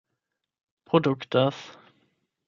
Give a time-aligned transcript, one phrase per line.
[0.89, 1.57] produktas